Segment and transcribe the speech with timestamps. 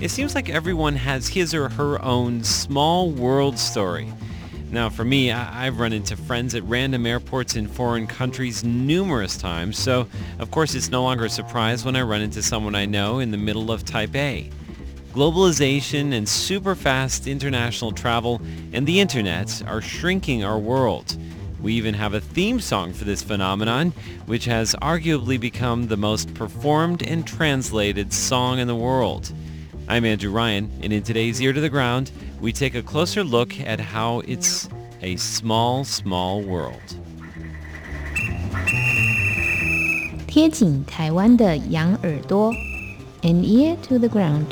[0.00, 4.12] It seems like everyone has his or her own small world story.
[4.70, 9.36] Now, for me, I- have run into friends at random airports in foreign countries numerous
[9.36, 10.06] times, so
[10.38, 13.30] of course it's no longer a surprise when I run into someone I know in
[13.30, 14.50] the middle of Taipei.
[15.14, 18.40] Globalization and super fast international travel
[18.72, 21.16] and the internet are shrinking our world.
[21.61, 23.93] We even have a theme song for this phenomenon,
[24.25, 29.31] which has arguably become the most performed and translated song in the world.
[29.87, 33.57] I'm Andrew Ryan, and in today's Ear to the Ground, we take a closer look
[33.61, 34.67] at how it's
[35.01, 36.97] a small, small world.
[40.27, 42.51] 贴紧台湾的羊耳朵，
[43.21, 44.47] an ear to the ground。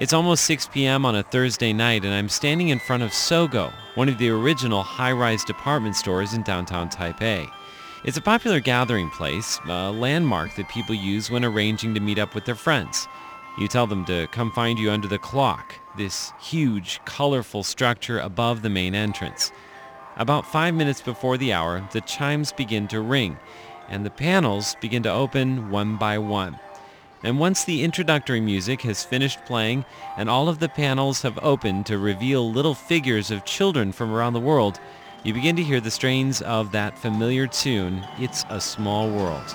[0.00, 1.04] It's almost 6 p.m.
[1.04, 4.82] on a Thursday night, and I'm standing in front of Sogo, one of the original
[4.82, 7.46] high-rise department stores in downtown Taipei.
[8.06, 12.34] It's a popular gathering place, a landmark that people use when arranging to meet up
[12.34, 13.08] with their friends.
[13.58, 18.62] You tell them to come find you under the clock, this huge, colorful structure above
[18.62, 19.52] the main entrance.
[20.16, 23.38] About five minutes before the hour, the chimes begin to ring,
[23.90, 26.58] and the panels begin to open one by one.
[27.22, 29.84] And once the introductory music has finished playing
[30.16, 34.32] and all of the panels have opened to reveal little figures of children from around
[34.32, 34.80] the world,
[35.22, 39.46] you begin to hear the strains of that familiar tune, It's a Small World.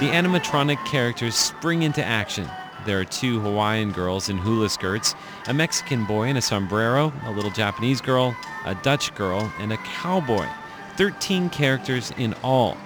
[0.00, 2.48] The animatronic characters spring into action.
[2.86, 5.14] There are two Hawaiian girls in hula skirts,
[5.46, 8.34] a Mexican boy in a sombrero, a little Japanese girl,
[8.64, 10.48] a Dutch girl, and a cowboy.
[10.96, 12.76] 13 characters in all.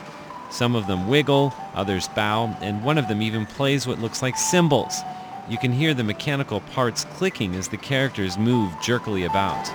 [0.50, 4.36] Some of them wiggle, others bow, and one of them even plays what looks like
[4.36, 5.00] cymbals.
[5.48, 9.66] You can hear the mechanical parts clicking as the characters move jerkily about.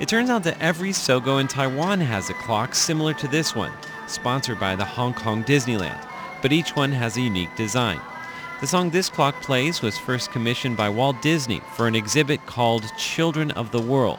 [0.00, 3.72] It turns out that every Sogo in Taiwan has a clock similar to this one,
[4.06, 6.06] sponsored by the Hong Kong Disneyland,
[6.40, 8.00] but each one has a unique design.
[8.60, 12.84] The song This Clock Plays was first commissioned by Walt Disney for an exhibit called
[12.98, 14.18] Children of the World.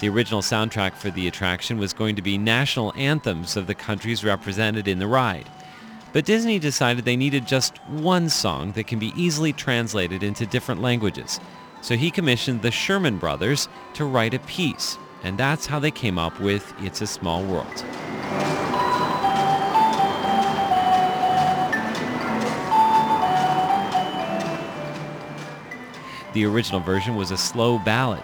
[0.00, 4.24] The original soundtrack for the attraction was going to be national anthems of the countries
[4.24, 5.50] represented in the ride.
[6.14, 10.80] But Disney decided they needed just one song that can be easily translated into different
[10.80, 11.38] languages.
[11.82, 16.18] So he commissioned the Sherman Brothers to write a piece, and that's how they came
[16.18, 17.84] up with It's a Small World.
[26.34, 28.22] The original version was a slow ballad,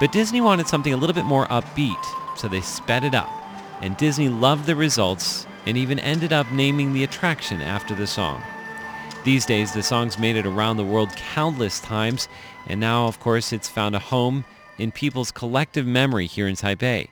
[0.00, 2.02] but Disney wanted something a little bit more upbeat,
[2.36, 3.28] so they sped it up.
[3.82, 8.42] And Disney loved the results and even ended up naming the attraction after the song.
[9.24, 12.28] These days, the song's made it around the world countless times,
[12.66, 14.44] and now, of course, it's found a home
[14.78, 17.08] in people's collective memory here in Taipei.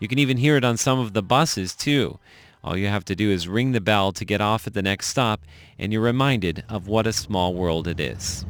[0.00, 2.18] You can even hear it on some of the buses, too.
[2.64, 5.06] All you have to do is ring the bell to get off at the next
[5.06, 5.40] stop,
[5.78, 8.44] and you're reminded of what a small world it is.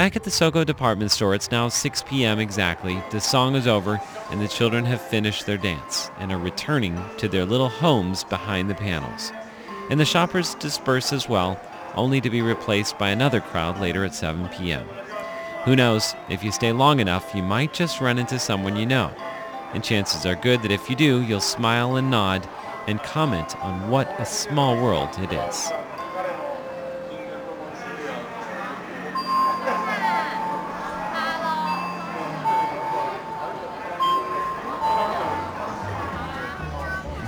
[0.00, 2.38] Back at the Sogo department store, it's now 6 p.m.
[2.38, 3.02] exactly.
[3.10, 4.00] The song is over
[4.30, 8.70] and the children have finished their dance and are returning to their little homes behind
[8.70, 9.30] the panels.
[9.90, 11.60] And the shoppers disperse as well,
[11.96, 14.88] only to be replaced by another crowd later at 7 p.m.
[15.66, 19.12] Who knows, if you stay long enough, you might just run into someone you know.
[19.74, 22.48] And chances are good that if you do, you'll smile and nod
[22.86, 25.70] and comment on what a small world it is.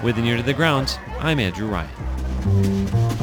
[0.03, 3.22] With an ear to the ground, I'm Andrew Ryan.